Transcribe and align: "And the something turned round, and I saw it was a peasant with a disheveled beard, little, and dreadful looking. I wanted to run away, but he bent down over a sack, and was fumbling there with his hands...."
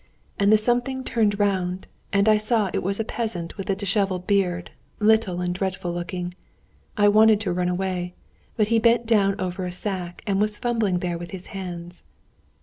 "And 0.39 0.51
the 0.51 0.57
something 0.57 1.03
turned 1.03 1.39
round, 1.39 1.85
and 2.11 2.27
I 2.27 2.37
saw 2.37 2.71
it 2.73 2.81
was 2.81 2.99
a 2.99 3.03
peasant 3.03 3.55
with 3.55 3.69
a 3.69 3.75
disheveled 3.75 4.25
beard, 4.25 4.71
little, 4.97 5.41
and 5.41 5.53
dreadful 5.53 5.93
looking. 5.93 6.33
I 6.97 7.07
wanted 7.07 7.39
to 7.41 7.53
run 7.53 7.69
away, 7.69 8.15
but 8.57 8.69
he 8.69 8.79
bent 8.79 9.05
down 9.05 9.39
over 9.39 9.63
a 9.63 9.71
sack, 9.71 10.23
and 10.25 10.41
was 10.41 10.57
fumbling 10.57 10.97
there 11.01 11.19
with 11.19 11.29
his 11.29 11.45
hands...." 11.53 12.03